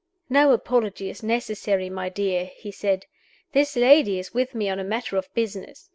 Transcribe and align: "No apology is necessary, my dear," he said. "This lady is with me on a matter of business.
"No 0.31 0.51
apology 0.51 1.11
is 1.11 1.21
necessary, 1.21 1.87
my 1.87 2.09
dear," 2.09 2.45
he 2.45 2.71
said. 2.71 3.05
"This 3.51 3.75
lady 3.75 4.17
is 4.17 4.33
with 4.33 4.55
me 4.55 4.67
on 4.67 4.79
a 4.79 4.83
matter 4.83 5.15
of 5.15 5.31
business. 5.35 5.89